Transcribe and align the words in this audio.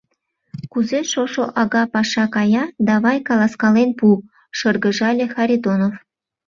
Кузе 0.71 0.99
шошо 1.11 1.45
ага 1.61 1.83
паша 1.93 2.25
кая, 2.35 2.63
давай, 2.89 3.17
каласкален 3.27 3.89
пу,— 3.99 4.07
шыргыжале 4.57 5.25
Харитонов. 5.33 5.93